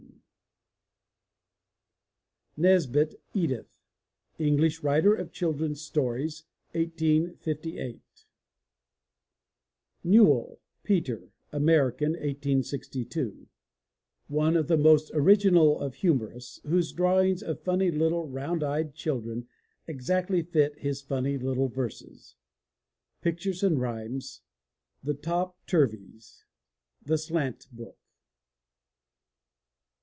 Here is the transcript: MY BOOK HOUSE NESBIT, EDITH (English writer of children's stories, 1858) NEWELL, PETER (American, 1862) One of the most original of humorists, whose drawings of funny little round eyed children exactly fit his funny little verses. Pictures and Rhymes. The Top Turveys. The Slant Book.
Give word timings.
MY 2.57 2.63
BOOK 2.63 2.67
HOUSE 2.75 2.83
NESBIT, 2.85 3.21
EDITH 3.33 3.79
(English 4.37 4.83
writer 4.83 5.15
of 5.15 5.31
children's 5.31 5.81
stories, 5.81 6.43
1858) 6.73 8.01
NEWELL, 10.03 10.59
PETER 10.83 11.31
(American, 11.51 12.11
1862) 12.11 13.47
One 14.27 14.55
of 14.55 14.67
the 14.67 14.77
most 14.77 15.09
original 15.15 15.79
of 15.79 15.95
humorists, 15.95 16.59
whose 16.63 16.91
drawings 16.91 17.41
of 17.41 17.61
funny 17.61 17.89
little 17.89 18.27
round 18.27 18.61
eyed 18.63 18.93
children 18.93 19.47
exactly 19.87 20.43
fit 20.43 20.77
his 20.77 21.01
funny 21.01 21.39
little 21.39 21.69
verses. 21.69 22.35
Pictures 23.21 23.63
and 23.63 23.79
Rhymes. 23.81 24.41
The 25.01 25.15
Top 25.15 25.57
Turveys. 25.65 26.43
The 27.03 27.17
Slant 27.17 27.67
Book. 27.71 27.97